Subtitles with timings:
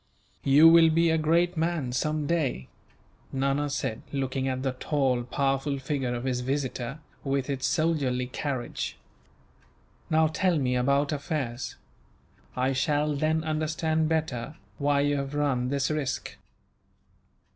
[0.43, 2.69] "You will be a great man, some day,"
[3.31, 8.97] Nana said, looking at the tall, powerful figure of his visitor, with its soldierly carriage.
[10.09, 11.75] "Now, tell me about affairs.
[12.55, 16.35] I shall then understand better why you have run this risk."